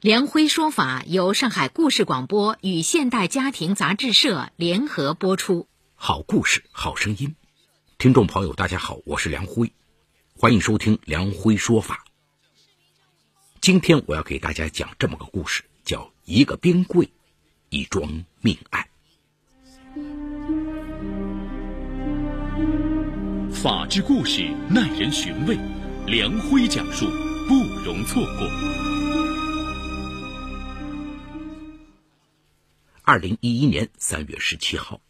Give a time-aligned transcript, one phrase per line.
[0.00, 5.66] 梁辉说法由上海故事广播与现代家庭杂志社联合播出。
[5.96, 7.34] 好故事，好声音。
[7.98, 9.72] 听众朋友，大家好，我是梁辉，
[10.36, 12.04] 欢迎收听梁辉说法。
[13.60, 17.10] 今天我要给大家讲这么个故事，叫《一个冰柜，
[17.68, 18.86] 一桩命案》。
[23.52, 25.58] 法治故事耐人寻味，
[26.06, 27.04] 梁辉讲述
[27.48, 28.97] 不容错过。
[33.10, 35.00] 二零一一年三月十七号，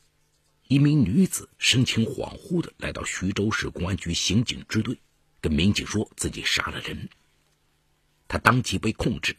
[0.68, 5.00] 一名女子神情恍惚的来到徐州市公安局刑警支队，
[5.40, 7.08] 跟民警说自己杀了人。
[8.28, 9.36] 她当即被控制。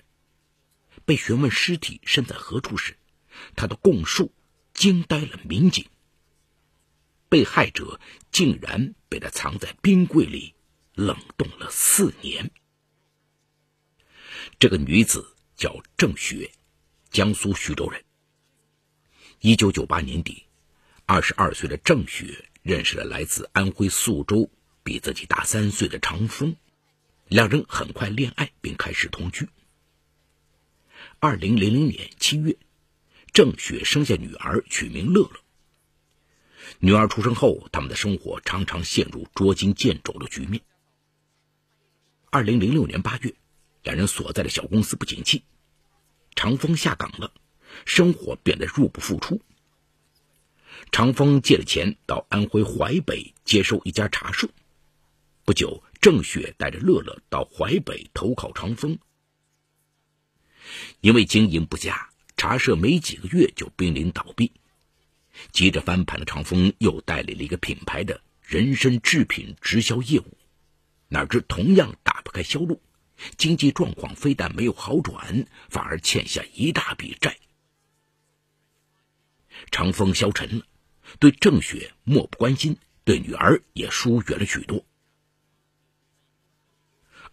[1.06, 2.98] 被询问尸体身在何处时，
[3.56, 4.34] 她的供述
[4.74, 5.86] 惊呆了民警。
[7.30, 10.54] 被害者竟然被她藏在冰柜里
[10.96, 12.52] 冷冻了四年。
[14.60, 16.52] 这个女子叫郑雪，
[17.10, 18.04] 江苏徐州人。
[19.42, 20.44] 一九九八年底，
[21.06, 24.52] 二十二岁的郑雪认识了来自安徽宿州、
[24.84, 26.58] 比自己大三岁的常峰，
[27.30, 29.48] 两人很快恋爱并开始同居。
[31.20, 32.58] 二零零零年七月，
[33.32, 35.40] 郑雪生下女儿，取名乐乐。
[36.80, 40.62] 女儿出生后，他们的生活常常陷入捉襟见肘的局面。
[42.30, 43.34] 二零零六年八月，
[43.84, 45.46] 两人所在的小公司不景气，
[46.36, 47.32] 常峰下岗了。
[47.86, 49.42] 生活变得入不敷出。
[50.92, 54.50] 长风借了钱到安徽淮北接收一家茶社。
[55.44, 58.98] 不久，郑雪带着乐乐到淮北投靠长风。
[61.02, 64.52] 因为经营不佳，茶社没几个月就濒临倒闭。
[65.52, 70.38] 急着翻盘的长风又代理了一个品牌的人参制品直销业务，
[71.08, 72.82] 哪知同样打不开销路，
[73.38, 77.38] 经济状况非但没有好转，反而欠下一大笔债。
[79.72, 80.66] 长风消沉了，
[81.20, 84.86] 对郑雪漠不关心，对女儿也疏远了许多。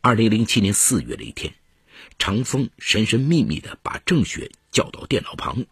[0.01, 1.55] 二零零七年四月的一天，
[2.19, 5.65] 长风神神秘秘的把郑雪叫到电脑旁，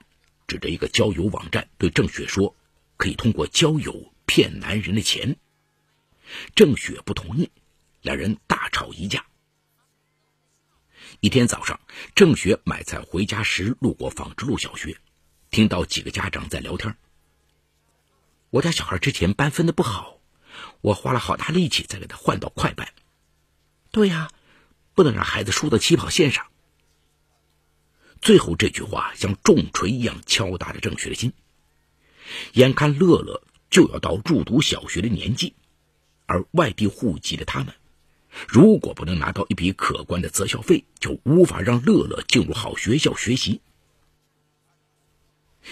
[0.46, 2.56] 指着一个交友网站对郑雪说
[2.96, 5.36] ：“可以通过交友骗男人的钱。”
[6.56, 7.50] 郑雪不同意，
[8.00, 9.24] 两人大吵一架。
[11.20, 11.78] 一天早上，
[12.14, 14.98] 郑雪买菜回家时路过纺织路小学。
[15.54, 16.96] 听到几个家长在聊天。
[18.50, 20.18] 我家小孩之前班分的不好，
[20.80, 22.92] 我花了好大力气才给他换到快班。
[23.92, 24.32] 对呀，
[24.94, 26.48] 不能让孩子输到起跑线上。
[28.20, 31.32] 最后这句话像重锤一样敲打着郑雪的心。
[32.54, 33.40] 眼看乐乐
[33.70, 35.54] 就要到入读小学的年纪，
[36.26, 37.72] 而外地户籍的他们，
[38.48, 43.60] 如果不能拿到一笔可观的择校费，就无法让乐乐进入好学校学习。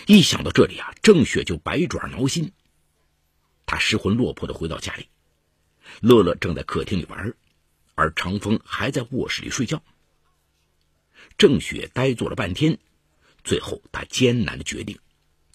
[0.07, 2.53] 一想到这里啊，郑雪就百爪挠心。
[3.67, 5.09] 她失魂落魄的回到家里，
[6.01, 7.35] 乐乐正在客厅里玩，
[7.95, 9.83] 而长风还在卧室里睡觉。
[11.39, 12.79] 郑雪呆坐了半天，
[13.45, 14.99] 最后她艰难的决定，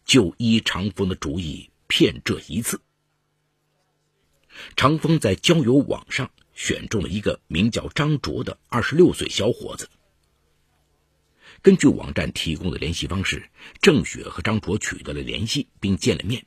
[0.06, 2.82] 就依长风的主意骗这一次。
[4.76, 9.90] 长风在交友网上选中了一个名叫张卓的二十六岁小伙子。
[11.62, 13.50] 根据网站提供的联系方式，
[13.82, 16.46] 郑雪和张卓取得了联系，并见了面。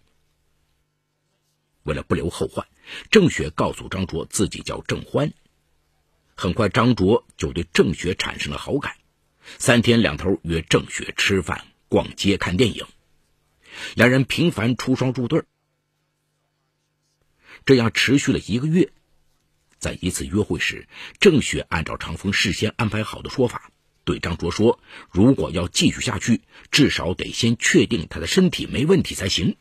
[1.82, 2.66] 为了不留后患，
[3.10, 5.32] 郑雪告诉张卓自己叫郑欢。
[6.34, 8.96] 很快，张卓就对郑雪产生了好感，
[9.58, 12.86] 三天两头约郑雪吃饭、逛街、看电影，
[13.94, 15.42] 两人频繁出双入对。
[17.66, 18.90] 这样持续了一个月，
[19.78, 23.70] 在一次约会时，郑雪按照长风事先安排好的说法。
[24.04, 24.80] 对张卓说
[25.10, 29.56] ：“如果要继续下去，至少得先确定他的身体没问题才行。”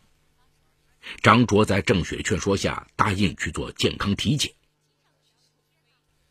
[1.22, 4.54] 张卓在郑雪劝说下，答应去做健康体检。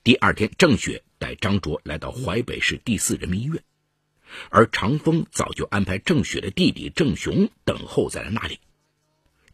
[0.04, 3.62] 第二天，郑雪带张卓来到淮北市第四人民医院，
[4.50, 8.60] 而长风早就安排郑雪的弟弟郑雄等候在了那里。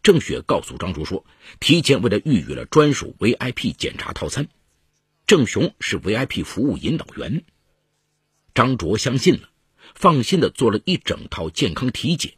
[0.03, 1.25] 郑雪告诉张卓说
[1.61, 4.49] ：“提前为他预约了专属 VIP 检查套餐，
[5.27, 7.45] 郑雄是 VIP 服务引导员。”
[8.55, 9.51] 张卓相信了，
[9.95, 12.35] 放心的做了一整套健康体检。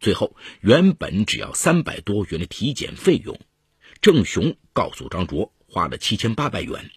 [0.00, 3.38] 最后，原本只要三百多元的体检费用，
[4.00, 6.90] 郑雄告诉张卓花了七千八百元。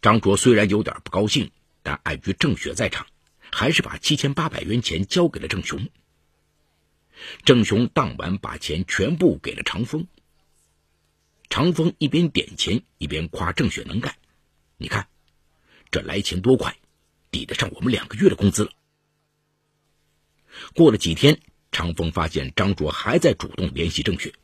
[0.00, 1.50] 张卓虽然有点不高兴，
[1.82, 3.06] 但碍于郑雪在场，
[3.50, 5.88] 还是把七千八百元钱交给了郑雄。
[7.44, 10.06] 郑雄当晚把钱全部给了长风。
[11.48, 14.16] 长风一边点钱一边夸郑雪能干，
[14.76, 15.08] 你看，
[15.90, 16.76] 这来钱多快，
[17.30, 18.72] 抵得上我们两个月的工资了。
[20.74, 21.40] 过了几天，
[21.70, 24.34] 长风发现张卓还在主动联系郑雪，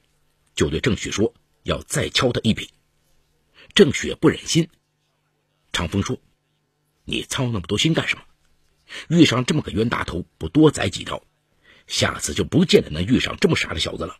[0.54, 2.70] 就对郑雪说要再敲他一笔。
[3.74, 4.68] 郑雪不忍心，
[5.72, 6.18] 长风说
[7.04, 8.24] ：“你操那么多心干什么？
[9.08, 11.24] 遇上这么个冤大头，不多宰几刀，
[11.86, 14.18] 下次就不见得能遇上这么傻的小子了。”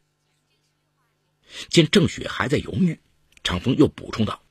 [1.68, 2.98] 见郑雪还在犹豫，
[3.44, 4.42] 长风又补充道：“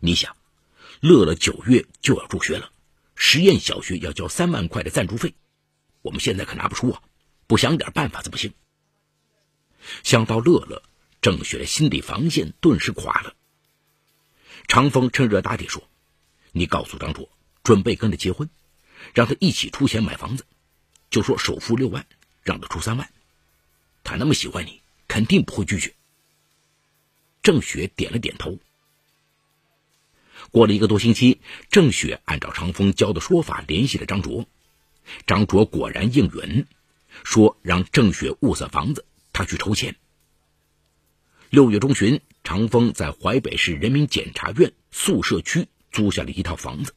[0.00, 0.36] 你想，
[1.04, 2.72] 乐乐九月就要入学了，
[3.14, 5.34] 实验小学要交三万块的赞助费，
[6.00, 7.02] 我们现在可拿不出啊，
[7.46, 8.54] 不想点办法怎么行？”
[10.02, 10.82] 想到乐乐，
[11.20, 13.34] 郑雪的心理防线顿时垮了。
[14.66, 15.86] 长风趁热打铁说
[16.52, 17.28] ：“你告诉张卓，
[17.62, 18.48] 准备跟他结婚，
[19.12, 20.46] 让他一起出钱买房子，
[21.10, 22.06] 就说首付六万，
[22.42, 23.12] 让他出三万，
[24.04, 25.94] 他那么喜欢你，肯定不会拒绝。”
[27.44, 28.58] 郑雪点了点头。
[30.50, 34.46] 过了一个多星期，郑雪按照长风教的说法联系了张卓，
[35.26, 36.66] 张卓果然应允，
[37.24, 39.96] 说让郑雪物色房子，他去筹钱。
[41.50, 46.94] 六月中旬，长风在淮北市人民检察院宿舍区租下了一套房子。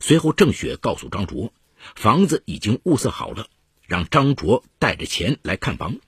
[0.00, 1.52] 随后，郑雪告诉张卓，
[1.94, 3.48] 房子已经物色好了，
[3.86, 5.98] 让张卓带着钱来看房。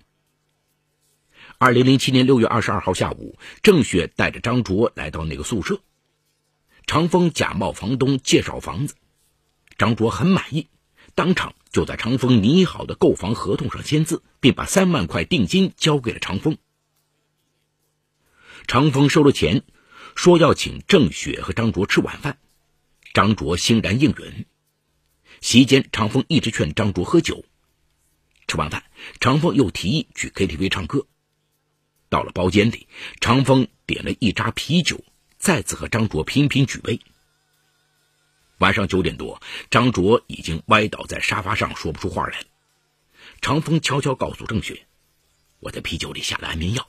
[1.59, 5.81] 二零零七年六月二十二号下午，郑雪带着张卓来到那个宿舍。
[6.87, 8.95] 长风假冒房东介绍房子，
[9.77, 10.69] 张卓很满意，
[11.17, 16.57] 当场就在长风拟好的购房合同上签字，并把三万块定金交给了长风。
[18.69, 19.65] 长风收了钱，
[20.15, 22.39] 说要请郑雪和张卓吃晚饭，
[23.13, 24.47] 张卓欣然应允。
[25.41, 27.45] 席间，长风一直劝张卓喝酒。
[28.47, 28.85] 吃完饭，
[29.19, 31.07] 长风又提议去 KTV 唱歌。
[32.09, 32.87] 到了包间里，
[33.21, 35.05] 长风点了一扎啤酒，
[35.39, 37.01] 再次和张卓频频举杯。
[38.59, 39.41] 晚上九点多，
[39.71, 42.47] 张卓已经歪倒在沙发上，说不出话来了。
[43.41, 44.87] 长风悄悄告诉郑雪
[45.61, 46.89] ：“我在啤酒里下了安眠药。”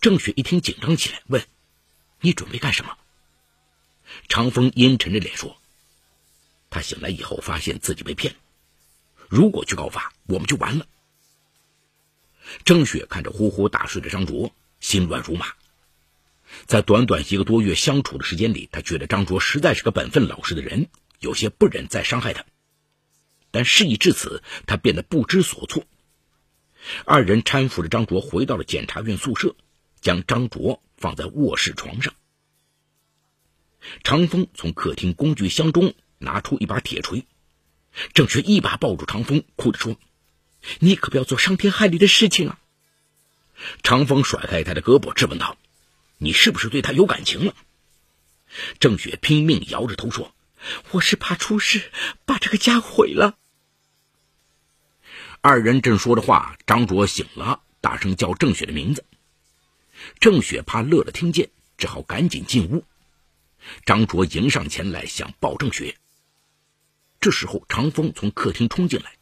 [0.00, 1.44] 郑雪一听紧张起来，问
[2.20, 2.96] ：“你准备干什么？”
[4.28, 5.56] 长风阴沉着脸说
[6.70, 8.38] ：“他醒来以后发现自己被骗了，
[9.28, 10.86] 如果去告发，我们就完了。”
[12.64, 15.52] 郑雪看着呼呼大睡的张卓，心乱如麻。
[16.66, 20.88] 在短短一个多月相处的时间里，他觉得张卓实在是个本分老实的人，
[21.18, 22.44] 有些不忍再伤害他。
[23.50, 25.84] 但事已至此，他变得不知所措。
[27.04, 29.54] 二人搀扶着张卓回到了检察院宿舍，
[30.00, 32.14] 将张卓放在卧室床上。
[34.04, 37.26] 长风从客厅工具箱中拿出一把铁锤，
[38.12, 39.96] 郑雪一把抱住长风，哭着说。
[40.78, 42.60] 你可不要做伤天害理的事情啊！
[43.82, 45.56] 长风甩开他的胳膊，质问道
[46.22, 47.54] ：“你是不是对他有感情了？”
[48.78, 50.34] 郑雪拼命摇着头说
[50.92, 51.90] ：“我是怕出事，
[52.26, 53.38] 把这个家毁了。”
[55.40, 59.04] 二人正说着话，张卓醒了，大声叫郑雪的名字。
[60.18, 62.84] 郑雪怕乐乐听见，只好赶紧进屋。
[63.86, 65.96] 张卓迎上前来，想抱郑雪。
[67.20, 69.12] 这时候，长风从客厅冲进来。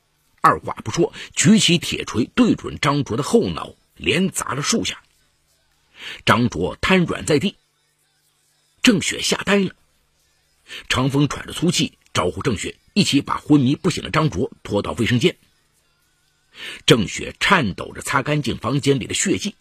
[0.40, 5.02] 二话不说，举起铁锤对准张卓的后脑，连砸了数下。
[6.24, 7.56] 张卓瘫软在地。
[8.82, 9.74] 郑雪吓呆了。
[10.88, 15.36] 长风喘着粗气，招呼郑雪一起把昏迷不醒的张卓拖到卫生间。
[16.86, 19.54] 郑雪颤抖着擦干净房间里的血迹，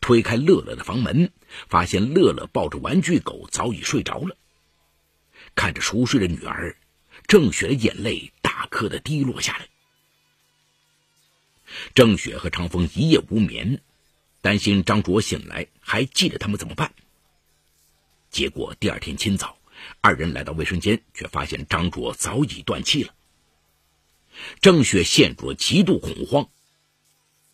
[0.00, 1.32] 推开乐乐的房门，
[1.68, 4.36] 发现乐乐抱着玩具狗早已睡着了。
[5.54, 6.76] 看着熟睡的女儿，
[7.26, 9.68] 郑雪的眼泪大颗的滴落下来。
[11.94, 13.82] 郑雪和长风一夜无眠，
[14.40, 16.94] 担心张卓醒来还记得他们怎么办。
[18.30, 19.58] 结果第二天清早，
[20.00, 23.14] 二人来到卫生间，却发现张卓早已断气了。
[24.60, 26.48] 郑雪陷入了极度恐慌。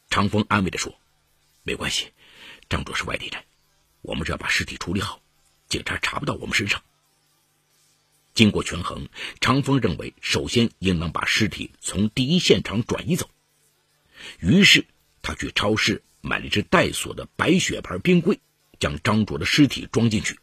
[0.08, 0.94] 长风安慰着说
[1.64, 2.12] ：“没关系，
[2.68, 3.42] 张卓是外地人，
[4.02, 5.20] 我们只要把尸体处理好，
[5.68, 6.82] 警察查不到我们身上。”
[8.34, 9.08] 经过权衡，
[9.40, 13.30] 长风认为，首先应当把尸体从第一现场转移走。
[14.38, 14.86] 于是，
[15.22, 18.40] 他去超市买了一只带锁的白雪牌冰柜，
[18.78, 20.38] 将张卓的尸体装进去，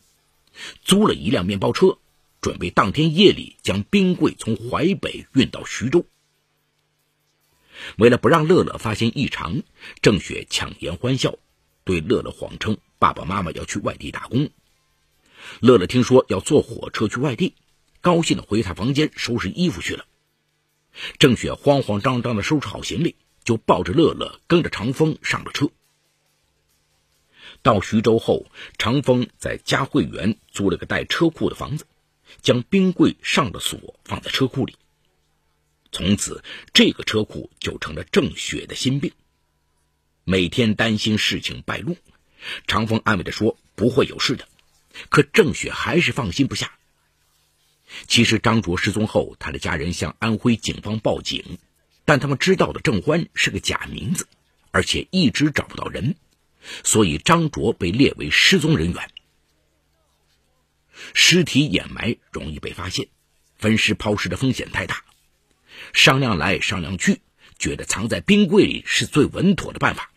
[0.84, 2.00] 租了一辆面包车，
[2.42, 6.06] 准备当天夜里将冰柜从淮北运到徐州。
[7.98, 9.62] 为了不让乐乐发现异常，
[10.02, 11.36] 郑雪强颜欢笑，
[11.84, 14.50] 对乐乐谎称爸爸妈妈要去外地打工。
[15.60, 17.56] 乐乐听说要坐火车去外地，
[18.00, 20.06] 高兴的回他房间收拾衣服去了。
[21.18, 25.70] 郑雪慌慌张张的收拾好行李，就抱着乐乐跟着长风上了车。
[27.62, 28.46] 到徐州后，
[28.78, 31.86] 长风在嘉汇园租了个带车库的房子，
[32.42, 34.76] 将冰柜上了锁，放在车库里。
[35.92, 39.12] 从此，这个车库就成了郑雪的心病。
[40.24, 41.96] 每天担心事情败露，
[42.68, 44.48] 长风安慰着说不会有事的，
[45.10, 46.74] 可郑雪还是放心不下。
[48.08, 51.60] 其实张卓失踪后，他的家人向安徽警方报警，
[52.06, 54.28] 但他们知道的郑欢是个假名字，
[54.72, 56.16] 而且一直找不到人，
[56.84, 59.10] 所以张卓被列为失踪人员。
[61.14, 63.08] 尸体掩埋容易被发现，
[63.58, 65.04] 分尸抛尸的风险太大。
[65.94, 67.22] 商量来商量去，
[67.58, 70.12] 觉得藏在冰柜里是最稳妥的办法。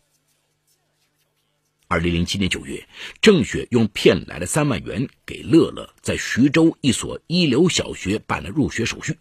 [1.88, 2.88] 二零零七年九月，
[3.20, 9.18] 郑雪用骗来的三万元给乐乐在徐州一所一流小学办了入学手续。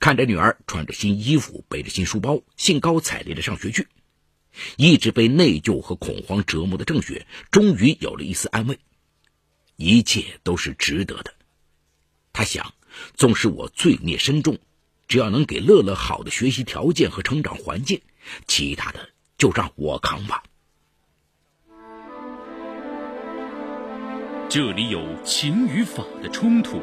[0.00, 3.88] 看着女儿穿着新衣服，背着新书包，兴高采烈的上学去，
[4.76, 8.78] 一直被内疚和恐慌折磨的郑雪，终于有了一丝安慰。
[9.76, 11.34] 一切都是值得的，
[12.32, 12.74] 他想，
[13.14, 14.58] 纵使我罪孽深重。
[15.06, 18.02] 只要能给乐乐好的学习条件和成长环境，
[18.46, 19.08] 其他的
[19.38, 20.42] 就让我扛吧。
[24.50, 26.82] 这里有情与法的冲突，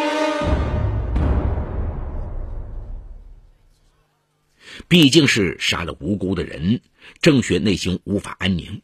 [4.91, 6.81] 毕竟是杀了无辜的人，
[7.21, 8.81] 郑雪内心无法安宁。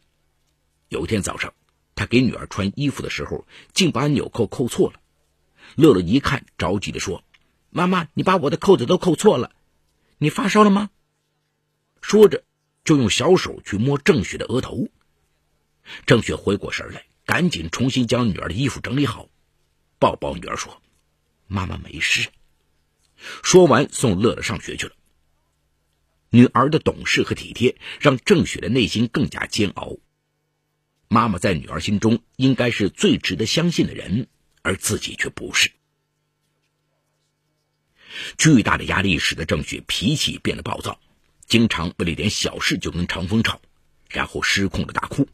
[0.88, 1.52] 有一天早上，
[1.94, 5.02] 她给女儿穿衣服的时候，竟把纽扣扣错了。
[5.76, 7.22] 乐乐一看，着急的说
[7.68, 9.52] ：“妈妈，你把我的扣子都扣错了，
[10.16, 10.88] 你发烧了吗？”
[12.00, 12.42] 说着，
[12.84, 14.88] 就用小手去摸郑雪的额头。
[16.06, 19.28] 郑雪回过神来，赶紧重新将女儿的衣服整理好，
[19.98, 20.80] 抱抱女儿说
[21.46, 22.30] ：“妈妈没事。”
[23.44, 24.94] 说完，送乐乐上学去了。
[26.30, 29.96] 女儿的懂事和体贴，让郑雪的内心更加煎熬。
[31.08, 34.28] 妈妈在女儿心中应该是最值得相信的人，
[34.62, 35.70] 而自己却不是。
[38.36, 41.00] 巨大的压力使得郑雪脾气变得暴躁。
[41.46, 43.62] 经常为了一点小事就跟长风吵，
[44.10, 45.26] 然后失控的大哭。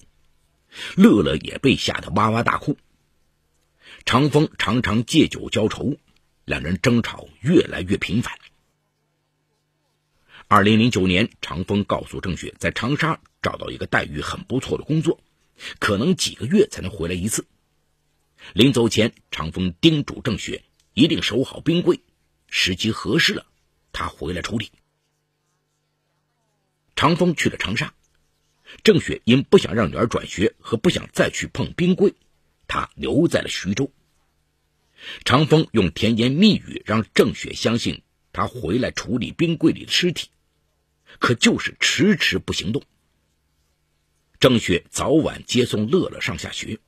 [0.97, 2.77] 乐乐也被吓得哇哇大哭。
[4.05, 5.97] 长风常常借酒浇愁，
[6.45, 8.39] 两人争吵越来越频繁。
[10.55, 15.19] 二零零九年，长风告诉郑雪，在长沙找到一个待遇很不错的工作，
[15.81, 17.45] 可能几个月才能回来一次。
[18.53, 21.99] 临走前，长风叮嘱郑雪一定守好冰柜，
[22.47, 23.47] 时机合适了，
[23.91, 24.71] 他回来处理。
[26.95, 27.93] 长风去了长沙，
[28.85, 32.15] 郑雪因不想让女儿转学和不想再去碰冰柜，
[32.69, 33.91] 她留在了徐州。
[35.25, 40.29] 长风用甜言蜜语让郑雪相信他回来处理冰柜里的尸体，
[41.19, 42.83] 可就是迟迟不行动。
[44.41, 46.79] 郑雪早晚接送乐乐上下学，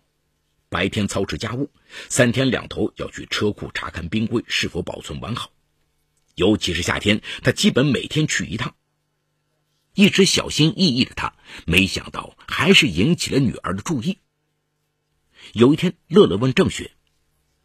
[0.68, 1.70] 白天操持家务，
[2.08, 5.50] 三天两头要去车库查看冰柜是否保存完好，
[6.34, 8.74] 尤其是夏天，他基本每天去一趟。
[9.94, 14.18] 一直小心翼翼的他，没想到还是引起了女儿的注意。
[15.54, 16.92] 有一天，乐乐问郑雪：“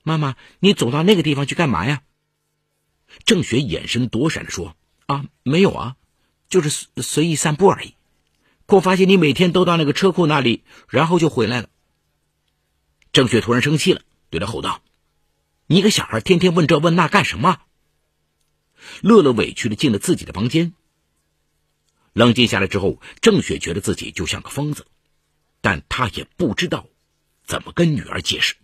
[0.03, 2.03] 妈妈，你走到那个地方去干嘛呀？”
[3.25, 4.77] 郑雪眼神躲闪着说
[5.07, 5.97] ：“啊，没有啊，
[6.51, 7.95] 就是随随意散步而已。
[8.67, 11.69] 可我发现你每天都到那个车库那里，然后就回来了。”
[13.11, 14.83] 郑雪突然生气了，对他吼道
[15.65, 17.61] ：“你一个小孩，天天问这问那干什么？”
[19.01, 20.73] 乐乐委屈的进了自己的房间。
[22.13, 24.85] 冷静下来之后，郑雪觉得自己就像个疯子，
[25.61, 26.87] 但她也不知道
[27.45, 28.55] 怎么跟女儿解释。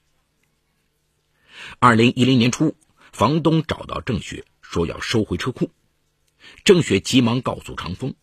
[1.79, 2.75] 二零一零年初，
[3.11, 5.71] 房东找到郑雪，说要收回车库。
[6.67, 8.15] 郑雪急忙告诉长风，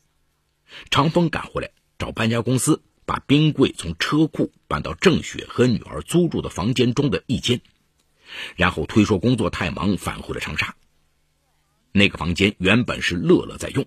[0.90, 7.62] 长风赶回来找搬家公司，把冰柜从车库搬到郑雪和女儿租住的房间中的一间，
[8.54, 10.76] 然后推说工作太忙，返回了长沙。
[11.90, 13.86] 那个房间原本是乐乐在用。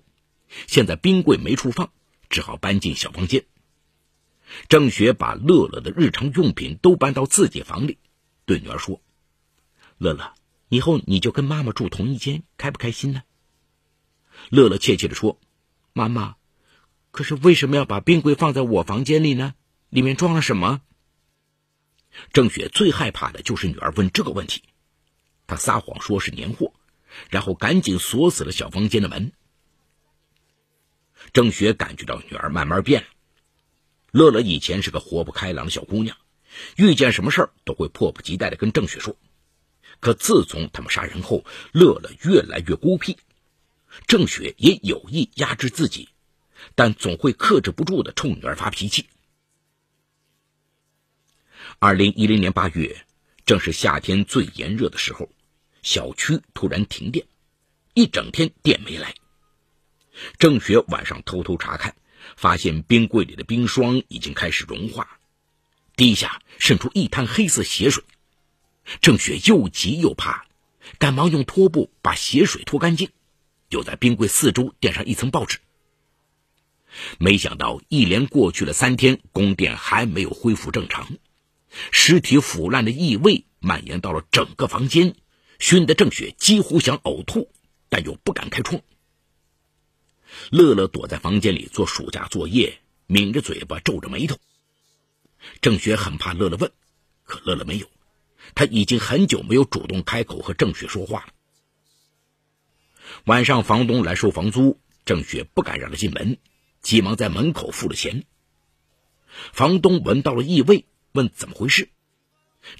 [0.65, 1.91] 现在冰柜没处放，
[2.27, 3.45] 只好搬进小房间。
[4.69, 7.99] 郑雪把乐乐的日常用品都搬到自己房里，
[8.45, 9.03] 对女儿说
[9.99, 10.33] ：“乐乐，
[10.67, 13.21] 以后你就跟妈妈住同一间，开不开心呢？”
[14.49, 15.39] 乐乐怯怯地说
[15.93, 16.35] ：“妈妈，
[17.11, 19.55] 可是为什么要把冰柜放在我房间里呢？
[19.89, 20.81] 里面装了什么？”
[22.33, 24.63] 郑雪最害怕的就是女儿问这个问题，
[25.45, 26.73] 她撒谎说是年货，
[27.29, 29.33] 然后赶紧锁死了小房间的门。
[31.33, 33.07] 郑雪感觉到女儿慢慢变了。
[34.11, 36.17] 乐乐以前是个活泼开朗的小姑娘，
[36.77, 39.17] 遇见什么事儿都会迫不及待的跟郑雪说。
[39.99, 43.17] 可自从他们杀人后，乐乐越来越孤僻。
[44.05, 46.09] 郑雪也有意压制自己，
[46.75, 49.07] 但总会克制不住的冲女儿发脾气。
[51.79, 53.05] 二零一零年八月，
[53.45, 55.29] 正是夏天最炎热的时候，
[55.81, 57.25] 小区突然停电，
[57.93, 59.15] 一整天电没来。
[60.39, 61.95] 郑雪晚上偷偷查看，
[62.35, 65.19] 发现冰柜里的冰霜已经开始融化，
[65.95, 68.03] 地下渗出一滩黑色血水。
[69.01, 70.45] 郑雪又急又怕，
[70.97, 73.09] 赶忙用拖布把血水拖干净，
[73.69, 75.59] 又在冰柜四周垫上一层报纸。
[77.19, 81.17] 没想到，一连过去了三天，供电还没有恢复正常。
[81.91, 85.15] 尸体腐烂的异味蔓延到了整个房间，
[85.59, 87.51] 熏得郑雪几乎想呕吐，
[87.89, 88.81] 但又不敢开窗。
[90.49, 94.37] 乐乐躲在房间里做暑假作业，抿着嘴巴，皱着眉头。
[95.61, 96.71] 郑雪很怕乐乐问，
[97.23, 97.87] 可乐乐没有，
[98.55, 101.33] 他已经很久没有主动开口和郑雪说话了。
[103.25, 106.37] 晚上房东来收房租，郑雪不敢让他进门，
[106.81, 108.25] 急忙在门口付了钱。
[109.53, 110.85] 房东闻到了异味。
[111.13, 111.89] 问怎么回事？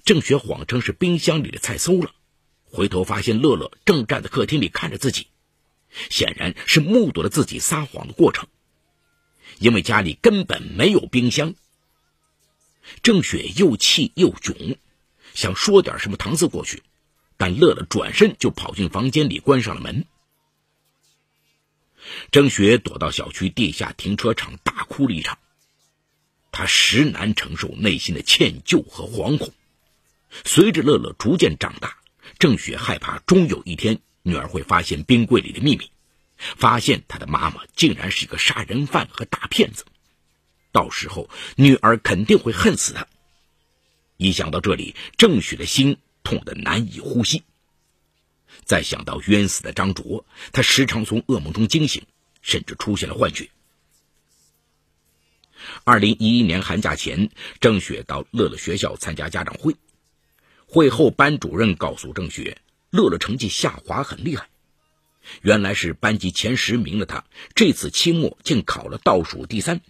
[0.04, 2.12] 郑雪谎称是冰箱里的菜馊了，
[2.62, 5.26] 回头发现乐乐正站在客厅里看着自己，
[6.08, 8.46] 显然是目睹了自己撒谎的过程。
[9.58, 11.54] 因为家里根本没有冰箱。
[13.02, 14.76] 郑雪又气又窘，
[15.34, 16.84] 想说点什么搪塞过去，
[17.36, 20.06] 但乐乐转身就跑进房间里，关上了门。
[22.30, 25.38] 郑雪躲到小区地下停车场，大哭了一场。
[26.50, 29.52] 她实难承受内心的歉疚和惶恐。
[30.44, 31.98] 随着乐乐逐渐长大，
[32.38, 35.90] 郑雪害怕终有一天女儿会发现冰柜里的秘密，
[36.36, 39.84] 发现她的妈妈竟然是一个杀人犯和大骗子。
[40.72, 43.06] 到时候女儿肯定会恨死她。
[44.16, 47.44] 一想到这里，郑雪的心痛得难以呼吸。
[48.68, 52.04] 再想到冤死的张卓，他时常从噩梦中惊醒，
[52.42, 53.48] 甚至出现了幻觉。
[55.84, 59.74] 二零一一年寒假前，郑雪到乐乐学校参加家长会。
[60.66, 64.50] 会后，班主任告诉郑雪，乐乐成绩下滑很厉害。
[65.40, 69.80] 原来是班级前十名的他，这次期末竟考了倒数第三，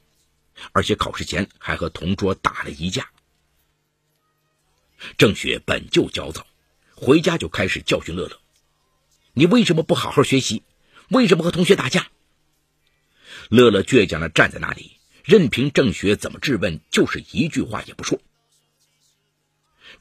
[0.71, 3.11] 而且考试前还和同桌打了一架。
[5.17, 6.47] 郑雪本就焦躁，
[6.95, 8.41] 回家就开始教训乐乐
[9.39, 10.65] ：“你为什么不好好学习？
[11.11, 12.09] 为什么和同学打架？”
[13.51, 14.97] 乐乐倔强的站在那里。
[15.23, 18.19] 任凭郑雪怎么质问，就是一句话也不说。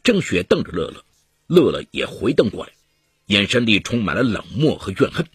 [0.02, 1.06] 郑雪瞪着乐乐，
[1.48, 2.72] 乐乐也回瞪过来，
[3.26, 5.28] 眼神里充满了冷漠和怨恨。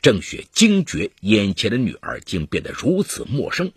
[0.00, 3.72] 郑雪惊觉眼前的女儿竟变得如此陌生，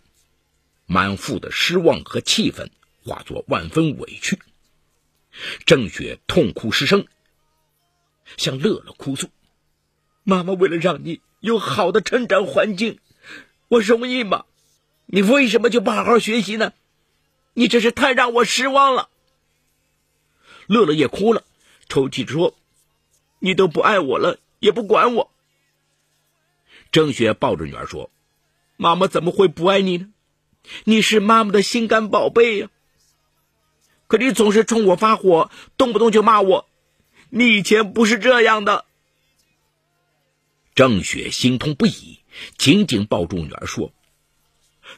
[0.85, 2.69] 满腹的失望和气愤
[3.03, 4.39] 化作万分委屈。
[5.65, 7.07] 郑雪痛哭失声，
[8.37, 9.29] 向乐乐哭诉
[10.23, 12.99] ：“妈妈为了让你有好的成长环境。”
[13.69, 14.45] 我容易吗？
[15.07, 16.73] 你为什么就不好好学习呢？
[17.53, 19.09] 你真是太让我失望了。
[20.67, 21.43] 乐乐也哭了，
[21.89, 22.55] 抽泣着说
[23.39, 25.31] ：“你都不爱我了，也不管我。”
[26.91, 28.11] 郑雪抱着女儿说
[28.77, 30.13] ：“妈妈怎么会不爱你呢？
[30.83, 32.69] 你是妈妈的心肝宝贝呀。
[34.07, 36.67] 可你总是冲我发火，动不动就骂我。
[37.35, 38.85] 你以前不是这样的。”
[40.75, 42.19] 郑雪心痛不已。
[42.57, 43.93] 紧紧抱住女儿说：“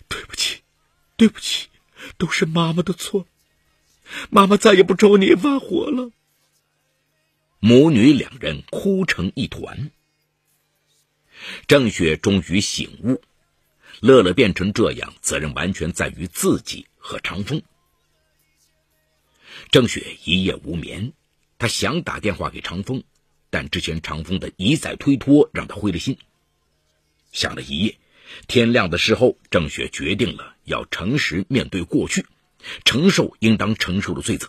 [0.08, 0.62] 对不起，
[1.18, 1.68] 对不起，
[2.18, 3.28] 都是妈妈的错。
[4.30, 6.12] 妈妈再也不抽你发火了。”
[7.60, 9.92] 母女两人哭成一团。
[11.68, 13.22] 郑雪终于醒悟，
[14.00, 17.64] 乐乐变成这样，责任完全在于自己和长风。
[19.72, 21.12] 郑雪一夜无眠，
[21.66, 23.04] 他想打电话给长风，
[23.50, 26.16] 但之前长风的一再推脱让他灰了心。
[27.32, 27.98] 想了一夜，
[28.46, 32.28] 天亮的时候，郑雪决定了要诚实面对过去，
[32.84, 34.48] 承受应当承受的罪责，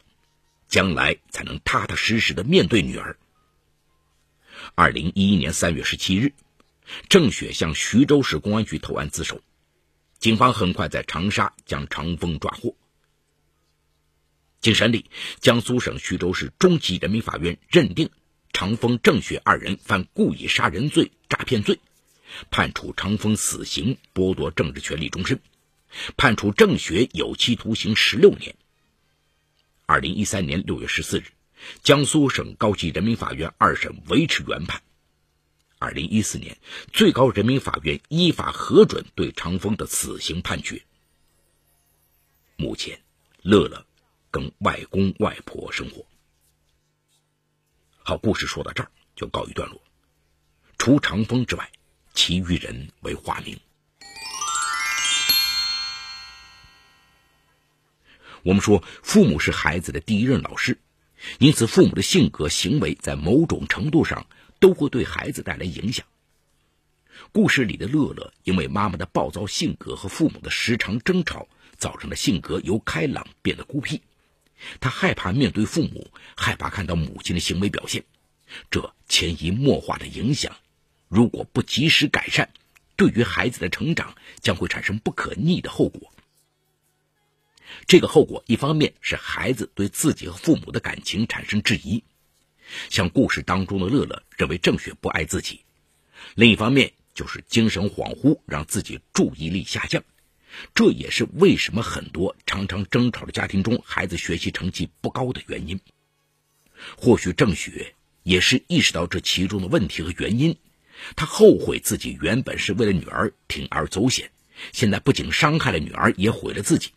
[0.68, 3.16] 将来才能踏踏实实的面对女儿。
[4.74, 6.34] 二零一一年三月十七日，
[7.08, 9.40] 郑雪向徐州市公安局投案自首。
[10.18, 12.76] 警方很快在长沙将长风抓获。
[14.60, 15.04] 经审理，
[15.40, 18.10] 江苏省徐州市中级人民法院认定
[18.52, 21.78] 长风、郑雪二人犯故意杀人罪、诈骗罪，
[22.50, 25.38] 判处长风死刑，剥夺政治权利终身；
[26.16, 28.56] 判处郑雪有期徒刑十六年。
[29.84, 31.24] 二零一三年六月十四日，
[31.82, 34.82] 江苏省高级人民法院二审维持原判。
[35.78, 36.56] 二零一四年，
[36.92, 40.82] 最高人民法院依法核准对长风的死刑判决。
[42.56, 42.98] 目前，
[43.42, 43.86] 乐乐
[44.36, 46.04] 跟外公外婆生活。
[47.96, 49.80] 好，故事说到这儿就告一段落。
[50.76, 51.72] 除长风之外，
[52.12, 53.58] 其余人为化名。
[58.42, 60.78] 我们说，父母是孩子的第一任老师，
[61.38, 64.26] 因此父母的性格行为在某种程度上
[64.60, 66.04] 都会对孩子带来影响。
[67.32, 74.02] 故事里的乐乐，因为妈妈的暴躁性格和父母的时常争吵，造成了性格由开朗变得孤僻。
[74.80, 78.04] 他害怕面对父母，害怕看到母亲的行为表现，
[78.70, 80.56] 这潜移默化的影响，
[81.08, 82.50] 如果不及时改善，
[82.96, 86.12] 对于孩子的成长将会产生不可逆的后果。
[87.86, 92.04] 这个后果，一方面是孩子对自己和父母的感情产生质疑，
[92.88, 95.60] 像故事当中的乐乐认为郑雪不爱自己；
[96.34, 100.02] 另一方面就是精神恍惚，让自己注意力下降。
[100.74, 105.80] 这也是为什么很多常常争吵的家庭中，孩子学习成绩不高的原因。
[106.96, 110.56] 或许郑雪也是意识到这其中的问题和原因，
[111.14, 114.30] 她后悔自己原本是为了女儿铤而走险，
[114.72, 116.90] 现在不仅伤害了女儿，也毁了自己。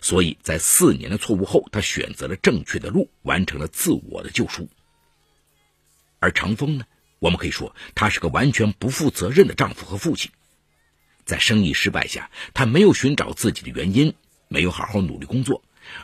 [0.00, 4.68] 所以在四年的错误后，她选择了正确的路，完成了自我的救赎。
[6.18, 6.84] 而长风呢？
[7.18, 10.30] 我们可以说，他是个完全不负责任的丈夫和父亲。
[11.24, 14.14] 在生意失败下，他没有寻找自己的原因，
[14.48, 15.62] 没有好好努力工作，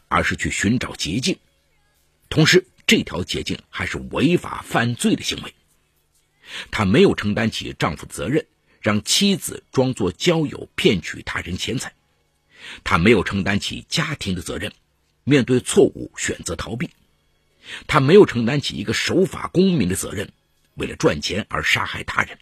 [0.08, 1.38] 而是去寻找捷径。
[2.28, 5.54] 同时，这条捷径还是违法犯罪的行为。
[6.70, 8.46] 他没有承担起丈夫责任，
[8.80, 11.92] 让妻子装作交友骗取他人钱财。
[12.84, 14.72] 他没有承担起家庭的责任，
[15.24, 16.88] 面对错误选择逃避；
[17.86, 20.32] 他没有承担起一个守法公民的责任，
[20.74, 22.38] 为了赚钱而杀害他人。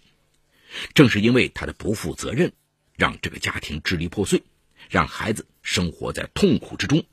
[0.93, 2.53] 正是因为他的不负责任，
[2.95, 4.41] 让这个家庭支离破碎，
[4.89, 7.03] 让孩子生活在痛苦之中。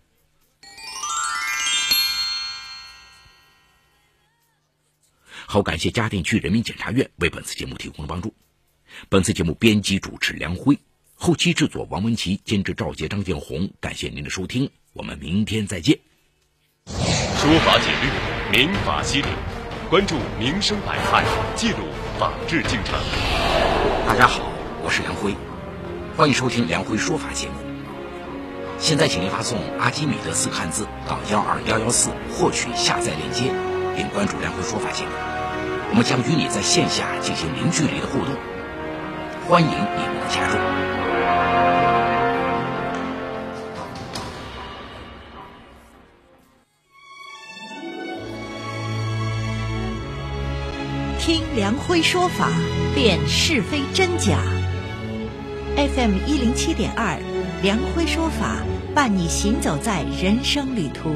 [5.46, 8.34] 好，感谢嘉定区人民检察院为本次节目提供的帮助。
[9.08, 10.78] 本次节目编辑主持梁辉。
[11.14, 13.70] 后期制作王文琪，监制赵杰、张建红。
[13.78, 15.98] 感谢您的收听，我们明天再见。
[16.86, 19.28] 说法解律，民法析理，
[19.88, 21.86] 关注民生百态，记录
[22.18, 22.98] 法治进程。
[24.06, 24.50] 大家好，
[24.82, 25.32] 我是梁辉，
[26.14, 27.54] 欢迎收听梁辉说法节目。
[28.78, 33.50] 现在，请您发送“阿基米德”四个汉字到幺二幺幺四，获取下载链接，
[33.96, 35.10] 并关注梁辉说法节目。
[35.88, 38.34] 我们将与你在线下进行零距离的互动，
[39.48, 40.58] 欢迎你们的加入。
[51.18, 52.50] 听梁辉说法，
[52.94, 54.36] 辨是非真假。
[55.76, 57.18] FM 一零七点二，
[57.62, 58.62] 梁辉说法
[58.94, 61.10] 伴你行走在人生旅途。